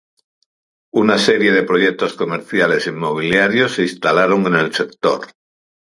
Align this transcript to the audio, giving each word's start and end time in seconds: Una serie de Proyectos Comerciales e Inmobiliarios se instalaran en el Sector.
Una 1.01 1.19
serie 1.19 1.51
de 1.51 1.61
Proyectos 1.61 2.13
Comerciales 2.15 2.87
e 2.87 2.89
Inmobiliarios 2.89 3.73
se 3.73 3.83
instalaran 3.83 4.47
en 4.47 4.55
el 4.55 4.73
Sector. 4.73 5.27